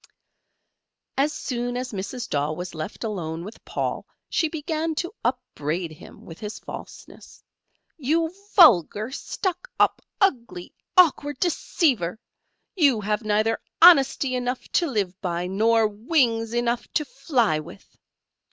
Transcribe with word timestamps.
[Illustration: 1.15 1.15
THE 1.15 1.19
PARROT 1.19 1.21
EXPOSED.] 1.21 1.23
As 1.23 1.45
soon 1.45 1.77
as 1.77 2.05
Mrs. 2.25 2.29
Daw 2.31 2.51
was 2.53 2.73
left 2.73 3.03
alone 3.03 3.43
with 3.45 3.65
Paul, 3.65 4.07
she 4.29 4.49
began 4.49 4.95
to 4.95 5.13
upbraid 5.23 5.91
him 5.91 6.25
with 6.25 6.39
his 6.39 6.57
falseness, 6.57 7.43
"You 7.99 8.33
vulgar, 8.55 9.11
stuck 9.11 9.69
up, 9.79 10.01
ugly, 10.19 10.73
awkward 10.97 11.37
deceiver! 11.39 12.19
you 12.75 12.99
have 13.01 13.21
neither 13.23 13.61
honesty 13.79 14.33
enough 14.33 14.67
to 14.69 14.87
live 14.87 15.21
by, 15.21 15.45
nor 15.45 15.87
wings 15.87 16.55
enough 16.55 16.91
to 16.93 17.05
fly 17.05 17.59
with." 17.59 17.95